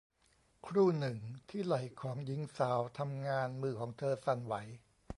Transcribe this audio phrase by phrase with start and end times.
[0.65, 1.17] ครู่หนึ่ง
[1.49, 4.53] ที่ไหล่ของหญิงสาวทำงานมือของเธอสั่นไหว